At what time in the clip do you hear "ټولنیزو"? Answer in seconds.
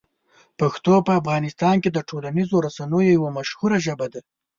2.09-2.63